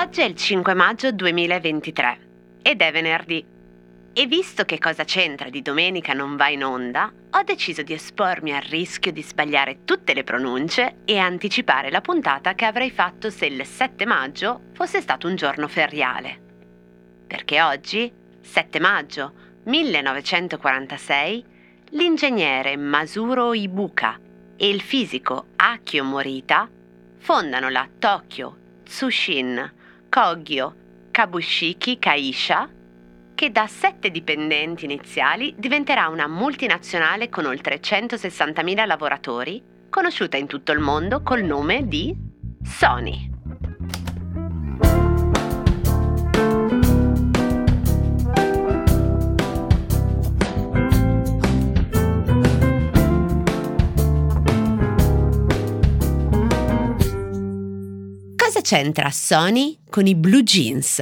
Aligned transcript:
Oggi 0.00 0.20
è 0.20 0.24
il 0.24 0.34
5 0.34 0.74
maggio 0.74 1.12
2023 1.12 2.18
ed 2.62 2.80
è 2.80 2.92
venerdì. 2.92 3.44
E 4.12 4.26
visto 4.26 4.64
che 4.64 4.78
cosa 4.78 5.04
c'entra 5.04 5.48
di 5.48 5.62
domenica 5.62 6.12
non 6.12 6.36
va 6.36 6.48
in 6.48 6.64
onda, 6.64 7.12
ho 7.30 7.42
deciso 7.42 7.82
di 7.82 7.92
espormi 7.92 8.52
al 8.54 8.62
rischio 8.62 9.12
di 9.12 9.22
sbagliare 9.22 9.84
tutte 9.84 10.14
le 10.14 10.24
pronunce 10.24 10.98
e 11.04 11.18
anticipare 11.18 11.90
la 11.90 12.00
puntata 12.00 12.54
che 12.54 12.64
avrei 12.64 12.90
fatto 12.90 13.30
se 13.30 13.46
il 13.46 13.64
7 13.64 14.06
maggio 14.06 14.62
fosse 14.72 15.00
stato 15.00 15.28
un 15.28 15.36
giorno 15.36 15.68
feriale. 15.68 16.40
Perché 17.26 17.60
oggi, 17.60 18.12
7 18.40 18.80
maggio 18.80 19.32
1946, 19.64 21.44
l'ingegnere 21.90 22.76
Masuro 22.76 23.54
Ibuka 23.54 24.18
e 24.56 24.68
il 24.68 24.80
fisico 24.80 25.48
Akio 25.56 26.04
Morita 26.04 26.68
fondano 27.28 27.68
la 27.68 27.86
Tokyo 27.98 28.56
Tsushin 28.84 29.70
Kogyo 30.08 30.74
Kabushiki 31.10 31.98
Kaisha, 31.98 32.66
che 33.34 33.52
da 33.52 33.66
sette 33.66 34.10
dipendenti 34.10 34.86
iniziali 34.86 35.54
diventerà 35.58 36.08
una 36.08 36.26
multinazionale 36.26 37.28
con 37.28 37.44
oltre 37.44 37.80
160.000 37.80 38.86
lavoratori, 38.86 39.62
conosciuta 39.90 40.38
in 40.38 40.46
tutto 40.46 40.72
il 40.72 40.78
mondo 40.78 41.22
col 41.22 41.42
nome 41.42 41.86
di 41.86 42.16
Sony. 42.64 43.27
C'entra 58.68 59.08
Sony 59.08 59.78
con 59.88 60.06
i 60.06 60.14
blue 60.14 60.42
jeans? 60.42 61.00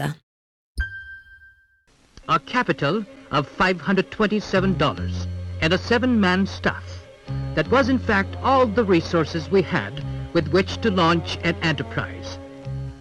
A 2.29 2.39
capital 2.39 3.05
of 3.33 3.49
$527 3.59 5.27
and 5.61 5.73
a 5.73 5.77
seven-man 5.77 6.47
staff. 6.47 6.85
That 7.57 7.69
was 7.69 7.89
in 7.89 7.99
fact 7.99 8.37
all 8.45 8.69
the 8.69 8.85
resources 8.85 9.51
we 9.51 9.63
had 9.63 10.01
with 10.33 10.47
which 10.53 10.77
to 10.83 10.93
launch 10.93 11.39
an 11.43 11.57
enterprise. 11.63 12.39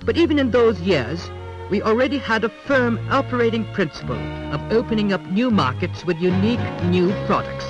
But 0.04 0.18
even 0.18 0.40
in 0.40 0.50
those 0.50 0.82
years, 0.82 1.30
we 1.70 1.84
already 1.84 2.18
had 2.18 2.44
a 2.44 2.50
firm 2.66 2.98
operating 3.12 3.72
principle 3.72 4.18
of 4.52 4.72
opening 4.72 5.14
up 5.14 5.22
new 5.30 5.52
markets 5.52 6.04
with 6.06 6.18
unique 6.18 6.84
new 6.86 7.14
products. 7.28 7.68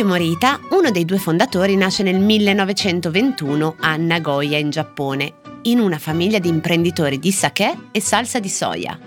Akio 0.00 0.12
Morita, 0.12 0.58
uno 0.70 0.90
dei 0.90 1.04
due 1.04 1.18
fondatori, 1.18 1.76
nasce 1.76 2.02
nel 2.02 2.18
1921 2.18 3.76
a 3.80 3.96
Nagoya, 3.96 4.56
in 4.56 4.70
Giappone, 4.70 5.34
in 5.64 5.78
una 5.78 5.98
famiglia 5.98 6.38
di 6.38 6.48
imprenditori 6.48 7.18
di 7.18 7.30
sake 7.30 7.88
e 7.90 8.00
salsa 8.00 8.40
di 8.40 8.48
soia. 8.48 8.98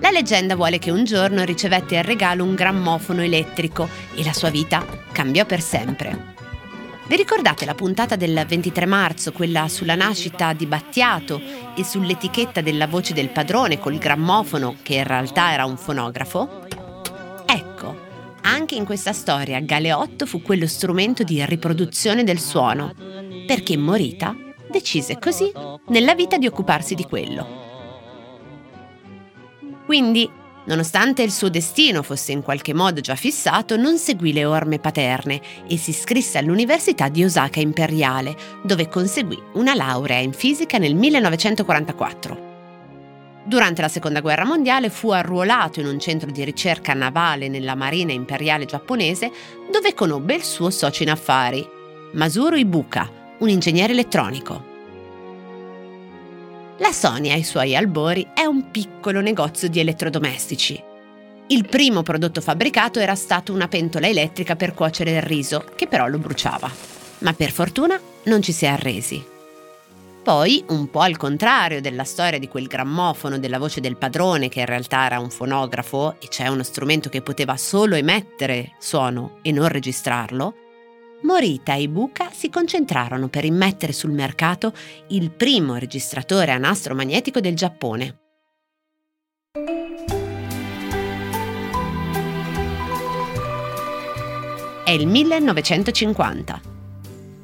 La 0.00 0.10
leggenda 0.10 0.56
vuole 0.56 0.80
che 0.80 0.90
un 0.90 1.04
giorno 1.04 1.44
ricevette 1.44 1.94
in 1.94 2.02
regalo 2.02 2.42
un 2.42 2.56
grammofono 2.56 3.22
elettrico 3.22 3.88
e 4.16 4.24
la 4.24 4.32
sua 4.32 4.50
vita 4.50 4.84
cambiò 5.12 5.46
per 5.46 5.60
sempre. 5.60 6.34
Vi 7.06 7.14
ricordate 7.14 7.64
la 7.64 7.74
puntata 7.74 8.16
del 8.16 8.44
23 8.44 8.86
marzo, 8.86 9.30
quella 9.30 9.68
sulla 9.68 9.94
nascita 9.94 10.52
di 10.52 10.66
Battiato 10.66 11.40
e 11.76 11.84
sull'etichetta 11.84 12.60
della 12.60 12.88
voce 12.88 13.14
del 13.14 13.28
padrone 13.28 13.78
col 13.78 13.98
grammofono, 13.98 14.78
che 14.82 14.94
in 14.94 15.04
realtà 15.04 15.52
era 15.52 15.64
un 15.64 15.76
fonografo? 15.76 16.64
Ecco, 17.46 18.05
anche 18.46 18.76
in 18.76 18.84
questa 18.84 19.12
storia 19.12 19.60
Galeotto 19.60 20.24
fu 20.24 20.40
quello 20.40 20.66
strumento 20.66 21.24
di 21.24 21.44
riproduzione 21.44 22.22
del 22.22 22.38
suono, 22.38 22.94
perché 23.44 23.76
Morita 23.76 24.36
decise 24.70 25.18
così 25.18 25.50
nella 25.88 26.14
vita 26.14 26.38
di 26.38 26.46
occuparsi 26.46 26.94
di 26.94 27.02
quello. 27.04 27.64
Quindi, 29.84 30.28
nonostante 30.66 31.22
il 31.22 31.32
suo 31.32 31.48
destino 31.48 32.02
fosse 32.02 32.32
in 32.32 32.42
qualche 32.42 32.72
modo 32.72 33.00
già 33.00 33.16
fissato, 33.16 33.76
non 33.76 33.98
seguì 33.98 34.32
le 34.32 34.44
orme 34.44 34.78
paterne 34.78 35.40
e 35.66 35.76
si 35.76 35.90
iscrisse 35.90 36.38
all'Università 36.38 37.08
di 37.08 37.24
Osaka 37.24 37.58
Imperiale, 37.58 38.36
dove 38.62 38.88
conseguì 38.88 39.40
una 39.54 39.74
laurea 39.74 40.18
in 40.18 40.32
fisica 40.32 40.78
nel 40.78 40.94
1944. 40.94 42.45
Durante 43.46 43.80
la 43.80 43.86
Seconda 43.86 44.20
Guerra 44.20 44.44
Mondiale 44.44 44.90
fu 44.90 45.10
arruolato 45.10 45.78
in 45.78 45.86
un 45.86 46.00
centro 46.00 46.32
di 46.32 46.42
ricerca 46.42 46.94
navale 46.94 47.46
nella 47.46 47.76
Marina 47.76 48.10
Imperiale 48.10 48.64
giapponese, 48.64 49.30
dove 49.70 49.94
conobbe 49.94 50.34
il 50.34 50.42
suo 50.42 50.68
socio 50.70 51.04
in 51.04 51.10
affari, 51.10 51.64
Masuro 52.14 52.56
Ibuka, 52.56 53.08
un 53.38 53.48
ingegnere 53.48 53.92
elettronico. 53.92 54.74
La 56.78 56.90
Sony 56.90 57.30
ai 57.30 57.44
suoi 57.44 57.76
albori 57.76 58.26
è 58.34 58.44
un 58.44 58.72
piccolo 58.72 59.20
negozio 59.20 59.68
di 59.68 59.78
elettrodomestici. 59.78 60.82
Il 61.46 61.68
primo 61.68 62.02
prodotto 62.02 62.40
fabbricato 62.40 62.98
era 62.98 63.14
stato 63.14 63.52
una 63.52 63.68
pentola 63.68 64.08
elettrica 64.08 64.56
per 64.56 64.74
cuocere 64.74 65.12
il 65.12 65.22
riso, 65.22 65.64
che 65.76 65.86
però 65.86 66.08
lo 66.08 66.18
bruciava. 66.18 66.68
Ma 67.18 67.32
per 67.32 67.52
fortuna 67.52 67.96
non 68.24 68.42
ci 68.42 68.50
si 68.50 68.64
è 68.64 68.68
arresi. 68.68 69.34
Poi, 70.26 70.64
un 70.70 70.90
po' 70.90 71.02
al 71.02 71.16
contrario 71.16 71.80
della 71.80 72.02
storia 72.02 72.40
di 72.40 72.48
quel 72.48 72.66
grammofono 72.66 73.38
della 73.38 73.60
voce 73.60 73.80
del 73.80 73.96
padrone, 73.96 74.48
che 74.48 74.58
in 74.58 74.66
realtà 74.66 75.04
era 75.04 75.20
un 75.20 75.30
fonografo 75.30 76.16
e 76.20 76.26
cioè 76.28 76.48
uno 76.48 76.64
strumento 76.64 77.08
che 77.08 77.22
poteva 77.22 77.56
solo 77.56 77.94
emettere 77.94 78.72
suono 78.80 79.38
e 79.42 79.52
non 79.52 79.68
registrarlo, 79.68 80.54
Morita 81.22 81.74
e 81.74 81.82
Ibuka 81.82 82.30
si 82.32 82.50
concentrarono 82.50 83.28
per 83.28 83.44
immettere 83.44 83.92
sul 83.92 84.10
mercato 84.10 84.72
il 85.10 85.30
primo 85.30 85.76
registratore 85.76 86.50
a 86.50 86.58
nastro 86.58 86.96
magnetico 86.96 87.38
del 87.38 87.54
Giappone. 87.54 88.18
È 94.82 94.90
il 94.90 95.06
1950. 95.06 96.74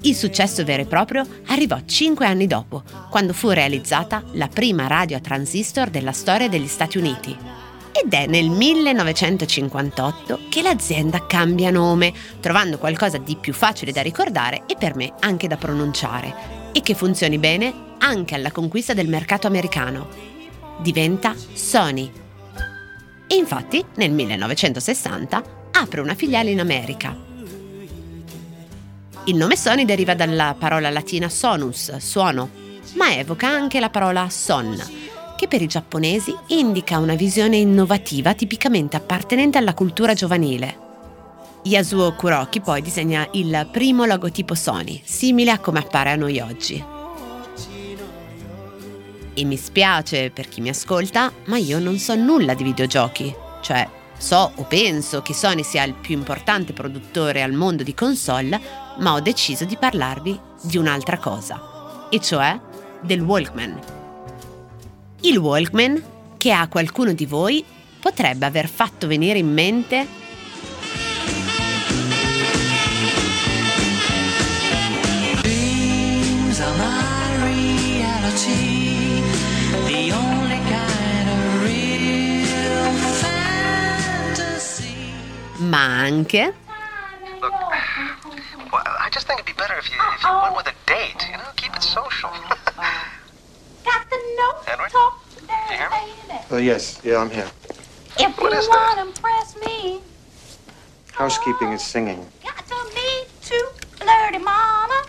Il 0.05 0.17
successo 0.17 0.65
vero 0.65 0.83
e 0.83 0.87
proprio 0.87 1.25
arrivò 1.47 1.79
cinque 1.85 2.27
anni 2.27 2.49
dopo, 2.49 2.83
quando 3.09 3.33
fu 3.33 3.51
realizzata 3.51 4.25
la 4.33 4.49
prima 4.49 4.89
radio 4.89 5.17
a 5.17 5.21
transistor 5.21 5.91
della 5.91 6.11
storia 6.11 6.49
degli 6.49 6.67
Stati 6.67 6.99
Uniti. 6.99 7.37
Ed 7.93 8.13
è 8.13 8.27
nel 8.27 8.49
1958 8.49 10.41
che 10.49 10.61
l'azienda 10.61 11.25
cambia 11.27 11.71
nome, 11.71 12.13
trovando 12.41 12.79
qualcosa 12.79 13.19
di 13.19 13.37
più 13.37 13.53
facile 13.53 13.93
da 13.93 14.03
ricordare 14.03 14.65
e 14.67 14.75
per 14.77 14.97
me 14.97 15.13
anche 15.21 15.47
da 15.47 15.57
pronunciare, 15.57 16.71
e 16.73 16.81
che 16.81 16.95
funzioni 16.95 17.39
bene 17.39 17.73
anche 17.99 18.35
alla 18.35 18.51
conquista 18.51 18.95
del 18.95 19.09
mercato 19.09 19.47
americano. 19.47 20.09
Diventa 20.81 21.33
Sony. 21.53 22.11
E 23.29 23.37
infatti 23.37 23.85
nel 23.95 24.11
1960 24.11 25.43
apre 25.71 26.01
una 26.01 26.15
filiale 26.15 26.51
in 26.51 26.59
America. 26.59 27.31
Il 29.27 29.37
nome 29.37 29.57
Sony 29.57 29.85
deriva 29.85 30.15
dalla 30.15 30.57
parola 30.59 30.91
latina 30.91 31.29
sonus, 31.29 31.97
suono, 31.99 32.51
ma 32.95 33.15
evoca 33.15 33.47
anche 33.47 33.79
la 33.79 33.89
parola 33.89 34.29
son, 34.29 34.77
che 35.37 35.47
per 35.47 35.63
i 35.63 35.69
giapponesi 35.69 36.35
indica 36.49 36.99
una 36.99 37.15
visione 37.15 37.57
innovativa 37.57 38.35
tipicamente 38.35 38.97
appartenente 38.97 39.59
alla 39.59 39.75
cultura 39.75 40.15
giovanile. 40.15 40.77
Yasuo 41.63 42.15
Kuroki 42.15 42.61
poi 42.61 42.83
disegna 42.83 43.29
il 43.35 43.69
primo 43.71 44.07
logotipo 44.07 44.57
Sony, 44.57 45.01
simile 45.05 45.53
a 45.53 45.61
come 45.61 45.79
appare 45.79 46.11
a 46.11 46.17
noi 46.17 46.41
oggi. 46.41 46.85
E 49.35 49.45
mi 49.45 49.57
spiace 49.57 50.31
per 50.31 50.49
chi 50.49 50.61
mi 50.61 50.69
ascolta, 50.69 51.33
ma 51.45 51.59
io 51.59 51.79
non 51.79 51.97
so 51.99 52.17
nulla 52.17 52.55
di 52.55 52.65
videogiochi, 52.65 53.33
cioè 53.61 53.89
so 54.23 54.53
o 54.55 54.63
penso 54.63 55.21
che 55.21 55.35
Sony 55.35 55.65
sia 55.65 55.83
il 55.83 55.95
più 55.95 56.15
importante 56.15 56.73
produttore 56.73 57.43
al 57.43 57.53
mondo 57.53 57.83
di 57.83 57.93
console, 57.93 58.61
ma 58.99 59.15
ho 59.15 59.21
deciso 59.21 59.65
di 59.65 59.77
parlarvi 59.77 60.39
di 60.63 60.79
un'altra 60.79 61.19
cosa, 61.19 62.07
e 62.09 62.21
cioè 62.21 62.59
del 63.01 63.21
Walkman. 63.21 63.81
Il 65.23 65.39
Walkman, 65.39 66.03
che 66.37 66.53
a 66.53 66.69
qualcuno 66.69 67.13
di 67.13 67.27
voi 67.27 67.65
potrebbe 67.99 68.47
aver 68.47 68.69
fatto 68.69 69.09
venire 69.09 69.39
in 69.39 69.53
mente 69.53 70.07
ma 85.59 86.03
anche 86.05 86.53
Look, 87.41 87.53
well, 88.73 88.83
I 89.01 89.09
just 89.11 89.27
think 89.27 89.41
it'd 89.41 89.47
be 89.47 89.53
better 89.61 89.75
if 89.79 89.91
you 89.91 89.97
if 90.17 90.23
you 90.23 90.31
went 90.43 90.57
with 90.57 90.67
a 90.69 90.75
date. 90.87 91.27
You 91.31 91.37
know, 91.39 91.51
keep 91.57 91.75
it 91.75 91.83
social. 91.83 92.31
Got 93.85 94.07
the 94.11 94.19
note? 94.39 94.63
Henry? 94.65 94.89
Talk 94.91 95.19
today. 95.37 95.53
you 95.71 95.77
hear 95.77 95.91
me? 95.91 96.39
Oh, 96.51 96.57
yes. 96.59 97.01
Yeah, 97.05 97.19
I'm 97.19 97.31
here. 97.31 97.51
If 98.19 98.39
What 98.39 98.53
you 98.53 98.59
is 98.59 98.69
wanna 98.69 99.03
impress 99.03 99.57
me, 99.67 100.01
Housekeeping 101.13 101.73
is 101.73 101.83
singing. 101.83 102.25
got 102.45 102.65
to 102.69 102.77
meet 102.95 103.27
to 103.43 103.57
flirty 103.99 104.39
mama. 104.39 105.03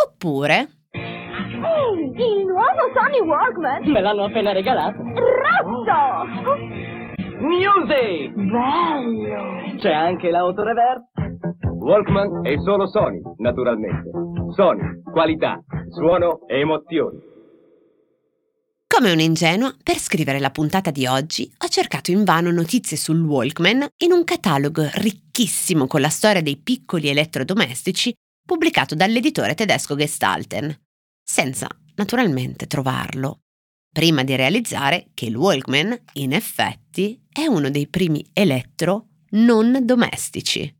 Oppure 0.00 0.68
Il 0.94 2.46
nuovo 2.46 2.92
Sony 2.94 3.20
Walkman! 3.20 3.84
Me 3.92 4.00
l'hanno 4.00 4.24
appena 4.24 4.52
regalato. 4.52 4.98
Rotto! 5.02 6.87
Music! 7.40 8.32
Bello! 8.34 9.76
C'è 9.78 9.92
anche 9.92 10.30
l'auto 10.30 10.62
reverse. 10.62 11.06
Walkman 11.78 12.44
è 12.44 12.54
solo 12.64 12.88
Sony, 12.88 13.20
naturalmente. 13.36 14.10
Sony, 14.54 15.02
qualità, 15.04 15.62
suono 15.90 16.46
e 16.48 16.58
emozioni. 16.58 17.18
Come 18.88 19.12
un'ingenua, 19.12 19.72
per 19.82 19.98
scrivere 19.98 20.40
la 20.40 20.50
puntata 20.50 20.90
di 20.90 21.06
oggi 21.06 21.48
ho 21.58 21.68
cercato 21.68 22.10
invano 22.10 22.50
notizie 22.50 22.96
sul 22.96 23.22
Walkman 23.22 23.86
in 23.98 24.12
un 24.12 24.24
catalogo 24.24 24.82
ricchissimo 24.94 25.86
con 25.86 26.00
la 26.00 26.08
storia 26.08 26.42
dei 26.42 26.56
piccoli 26.56 27.08
elettrodomestici 27.08 28.12
pubblicato 28.44 28.96
dall'editore 28.96 29.54
tedesco 29.54 29.94
Gestalten, 29.94 30.74
senza 31.22 31.68
naturalmente 31.94 32.66
trovarlo, 32.66 33.40
prima 33.98 34.22
di 34.22 34.36
realizzare 34.36 35.08
che 35.12 35.24
il 35.24 35.34
Walkman, 35.34 36.02
in 36.12 36.32
effetti, 36.32 37.20
è 37.32 37.46
uno 37.46 37.68
dei 37.68 37.88
primi 37.88 38.24
elettro 38.32 39.06
non 39.30 39.80
domestici. 39.82 40.72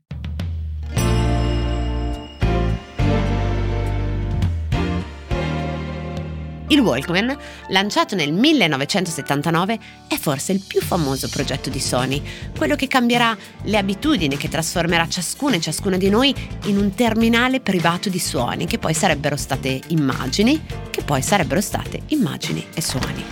Il 6.69 6.79
Walkman, 6.79 7.35
lanciato 7.67 8.15
nel 8.15 8.31
1979, 8.31 9.79
è 10.07 10.15
forse 10.15 10.53
il 10.53 10.63
più 10.65 10.79
famoso 10.79 11.27
progetto 11.27 11.69
di 11.69 11.79
Sony, 11.81 12.21
quello 12.55 12.77
che 12.77 12.87
cambierà 12.87 13.35
le 13.63 13.77
abitudini, 13.77 14.37
che 14.37 14.47
trasformerà 14.47 15.09
ciascuno 15.09 15.55
e 15.55 15.59
ciascuna 15.59 15.97
di 15.97 16.09
noi 16.09 16.33
in 16.65 16.77
un 16.77 16.93
terminale 16.93 17.59
privato 17.59 18.07
di 18.07 18.19
suoni, 18.19 18.65
che 18.65 18.77
poi 18.77 18.93
sarebbero 18.93 19.35
state 19.35 19.81
immagini, 19.87 20.87
poi 21.09 21.23
sarebbero 21.23 21.59
state 21.59 22.01
immagini 22.09 22.63
e 22.71 22.81
suoni. 22.81 23.25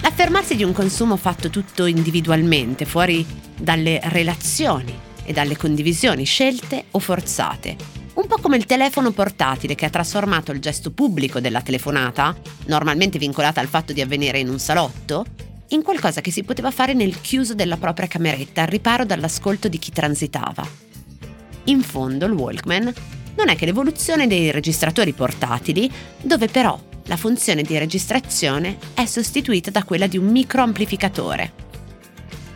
L'affermarsi 0.00 0.56
di 0.56 0.64
un 0.64 0.72
consumo 0.72 1.18
fatto 1.18 1.50
tutto 1.50 1.84
individualmente, 1.84 2.86
fuori 2.86 3.22
dalle 3.54 4.00
relazioni 4.04 4.98
e 5.22 5.34
dalle 5.34 5.58
condivisioni 5.58 6.24
scelte 6.24 6.86
o 6.92 6.98
forzate, 7.00 7.76
un 8.14 8.26
po' 8.26 8.38
come 8.40 8.56
il 8.56 8.64
telefono 8.64 9.10
portatile 9.10 9.74
che 9.74 9.84
ha 9.84 9.90
trasformato 9.90 10.52
il 10.52 10.60
gesto 10.60 10.90
pubblico 10.90 11.38
della 11.38 11.60
telefonata, 11.60 12.34
normalmente 12.64 13.18
vincolata 13.18 13.60
al 13.60 13.68
fatto 13.68 13.92
di 13.92 14.00
avvenire 14.00 14.38
in 14.38 14.48
un 14.48 14.58
salotto, 14.58 15.26
in 15.68 15.82
qualcosa 15.82 16.22
che 16.22 16.30
si 16.30 16.44
poteva 16.44 16.70
fare 16.70 16.94
nel 16.94 17.20
chiuso 17.20 17.52
della 17.52 17.76
propria 17.76 18.06
cameretta, 18.06 18.62
al 18.62 18.68
riparo 18.68 19.04
dall'ascolto 19.04 19.68
di 19.68 19.78
chi 19.78 19.92
transitava. 19.92 20.66
In 21.64 21.82
fondo 21.82 22.24
il 22.24 22.32
Walkman 22.32 22.90
non 23.40 23.48
è 23.48 23.56
che 23.56 23.64
l'evoluzione 23.64 24.26
dei 24.26 24.50
registratori 24.50 25.14
portatili, 25.14 25.90
dove 26.20 26.48
però 26.48 26.78
la 27.04 27.16
funzione 27.16 27.62
di 27.62 27.78
registrazione 27.78 28.76
è 28.92 29.06
sostituita 29.06 29.70
da 29.70 29.82
quella 29.82 30.06
di 30.06 30.18
un 30.18 30.26
microamplificatore. 30.26 31.52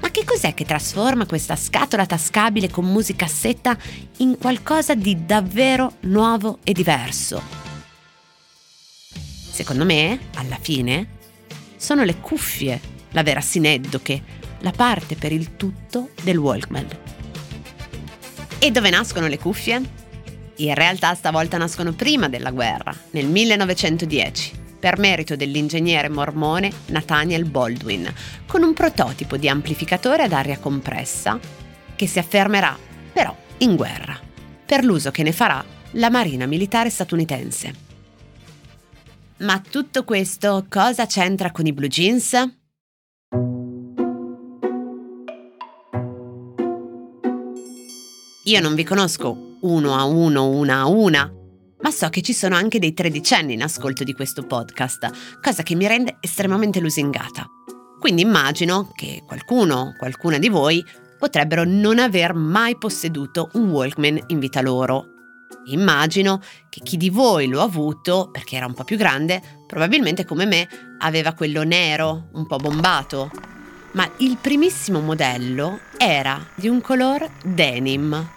Ma 0.00 0.10
che 0.10 0.24
cos'è 0.24 0.52
che 0.52 0.66
trasforma 0.66 1.24
questa 1.24 1.56
scatola 1.56 2.04
tascabile 2.04 2.68
con 2.68 2.84
musicassetta 2.84 3.76
in 4.18 4.36
qualcosa 4.36 4.94
di 4.94 5.24
davvero 5.24 5.94
nuovo 6.00 6.58
e 6.62 6.74
diverso? 6.74 7.42
Secondo 9.50 9.86
me, 9.86 10.18
alla 10.34 10.58
fine, 10.60 11.08
sono 11.78 12.04
le 12.04 12.20
cuffie 12.20 12.92
la 13.14 13.22
vera 13.22 13.40
sineddoche, 13.40 14.22
la 14.58 14.72
parte 14.72 15.14
per 15.14 15.32
il 15.32 15.56
tutto 15.56 16.10
del 16.22 16.36
Walkman. 16.36 16.86
E 18.58 18.70
dove 18.70 18.90
nascono 18.90 19.28
le 19.28 19.38
cuffie? 19.38 20.03
In 20.56 20.74
realtà 20.74 21.14
stavolta 21.14 21.58
nascono 21.58 21.92
prima 21.92 22.28
della 22.28 22.50
guerra, 22.50 22.94
nel 23.10 23.26
1910 23.26 24.62
per 24.78 24.98
merito 24.98 25.34
dell'ingegnere 25.34 26.10
mormone 26.10 26.70
Nathaniel 26.86 27.46
Baldwin, 27.46 28.12
con 28.46 28.62
un 28.62 28.74
prototipo 28.74 29.38
di 29.38 29.48
amplificatore 29.48 30.24
ad 30.24 30.32
aria 30.32 30.58
compressa 30.58 31.40
che 31.96 32.06
si 32.06 32.18
affermerà 32.18 32.76
però 33.12 33.34
in 33.58 33.76
guerra, 33.76 34.18
per 34.66 34.84
l'uso 34.84 35.10
che 35.10 35.22
ne 35.22 35.32
farà 35.32 35.64
la 35.92 36.10
Marina 36.10 36.46
Militare 36.46 36.90
statunitense. 36.90 37.74
Ma 39.38 39.58
tutto 39.58 40.04
questo 40.04 40.66
cosa 40.68 41.06
c'entra 41.06 41.50
con 41.50 41.66
i 41.66 41.72
blue 41.72 41.88
jeans? 41.88 42.63
Io 48.46 48.60
non 48.60 48.74
vi 48.74 48.84
conosco 48.84 49.56
uno 49.62 49.96
a 49.96 50.04
uno, 50.04 50.50
una 50.50 50.80
a 50.80 50.86
una, 50.86 51.32
ma 51.80 51.90
so 51.90 52.10
che 52.10 52.20
ci 52.20 52.34
sono 52.34 52.54
anche 52.54 52.78
dei 52.78 52.92
tredicenni 52.92 53.54
in 53.54 53.62
ascolto 53.62 54.04
di 54.04 54.12
questo 54.12 54.42
podcast, 54.42 55.38
cosa 55.40 55.62
che 55.62 55.74
mi 55.74 55.86
rende 55.86 56.18
estremamente 56.20 56.78
lusingata. 56.78 57.46
Quindi 57.98 58.20
immagino 58.20 58.92
che 58.94 59.22
qualcuno, 59.26 59.94
qualcuna 59.96 60.36
di 60.36 60.50
voi, 60.50 60.84
potrebbero 61.18 61.64
non 61.64 61.98
aver 61.98 62.34
mai 62.34 62.76
posseduto 62.76 63.48
un 63.54 63.70
Walkman 63.70 64.24
in 64.26 64.38
vita 64.38 64.60
loro. 64.60 65.06
Immagino 65.68 66.42
che 66.68 66.80
chi 66.82 66.98
di 66.98 67.08
voi 67.08 67.48
lo 67.48 67.60
ha 67.60 67.64
avuto, 67.64 68.28
perché 68.30 68.56
era 68.56 68.66
un 68.66 68.74
po' 68.74 68.84
più 68.84 68.98
grande, 68.98 69.40
probabilmente 69.66 70.26
come 70.26 70.44
me 70.44 70.68
aveva 70.98 71.32
quello 71.32 71.62
nero, 71.62 72.28
un 72.34 72.46
po' 72.46 72.56
bombato. 72.56 73.30
Ma 73.94 74.10
il 74.18 74.38
primissimo 74.38 75.00
modello 75.00 75.78
era 75.96 76.44
di 76.56 76.66
un 76.66 76.80
color 76.80 77.30
denim 77.44 78.28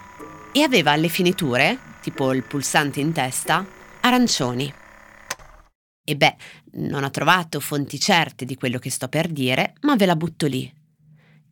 e 0.52 0.62
aveva 0.62 0.92
alle 0.92 1.08
finiture, 1.08 1.78
tipo 2.00 2.32
il 2.32 2.44
pulsante 2.44 3.00
in 3.00 3.12
testa, 3.12 3.66
arancioni. 4.00 4.72
E 6.04 6.16
beh, 6.16 6.36
non 6.74 7.02
ho 7.02 7.10
trovato 7.10 7.58
fonti 7.58 7.98
certe 7.98 8.44
di 8.44 8.54
quello 8.54 8.78
che 8.78 8.88
sto 8.88 9.08
per 9.08 9.26
dire, 9.26 9.74
ma 9.80 9.96
ve 9.96 10.06
la 10.06 10.14
butto 10.14 10.46
lì. 10.46 10.72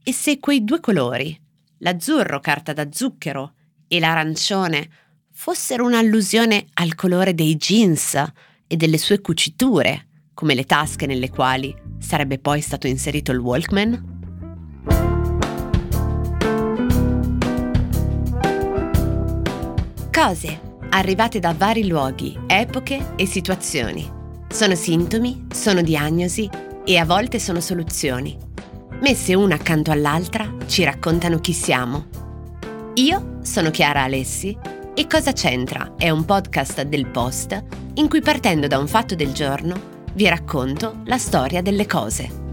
E 0.04 0.12
se 0.12 0.38
quei 0.38 0.62
due 0.62 0.78
colori, 0.78 1.36
l'azzurro 1.78 2.38
carta 2.38 2.72
da 2.72 2.86
zucchero 2.92 3.54
e 3.88 3.98
l'arancione, 3.98 4.88
fossero 5.32 5.84
un'allusione 5.84 6.66
al 6.74 6.94
colore 6.94 7.34
dei 7.34 7.56
jeans 7.56 8.14
e 8.68 8.76
delle 8.76 8.98
sue 8.98 9.20
cuciture, 9.20 10.06
come 10.32 10.54
le 10.54 10.64
tasche 10.64 11.06
nelle 11.06 11.28
quali 11.28 11.85
sarebbe 12.06 12.38
poi 12.38 12.60
stato 12.60 12.86
inserito 12.86 13.32
il 13.32 13.38
Walkman? 13.38 14.14
Cose 20.12 20.60
arrivate 20.90 21.40
da 21.40 21.52
vari 21.52 21.88
luoghi, 21.88 22.38
epoche 22.46 23.14
e 23.16 23.26
situazioni. 23.26 24.08
Sono 24.48 24.76
sintomi, 24.76 25.46
sono 25.52 25.82
diagnosi 25.82 26.48
e 26.84 26.96
a 26.96 27.04
volte 27.04 27.40
sono 27.40 27.60
soluzioni. 27.60 28.38
Messe 29.00 29.34
una 29.34 29.56
accanto 29.56 29.90
all'altra 29.90 30.54
ci 30.66 30.84
raccontano 30.84 31.40
chi 31.40 31.52
siamo. 31.52 32.06
Io 32.94 33.38
sono 33.42 33.70
Chiara 33.70 34.04
Alessi 34.04 34.56
e 34.94 35.06
Cosa 35.08 35.32
c'entra 35.32 35.94
è 35.98 36.08
un 36.08 36.24
podcast 36.24 36.82
del 36.82 37.08
Post 37.08 37.62
in 37.94 38.08
cui 38.08 38.20
partendo 38.20 38.68
da 38.68 38.78
un 38.78 38.86
fatto 38.86 39.16
del 39.16 39.32
giorno 39.32 39.94
vi 40.16 40.26
racconto 40.28 41.02
la 41.04 41.18
storia 41.18 41.60
delle 41.60 41.86
cose. 41.86 42.45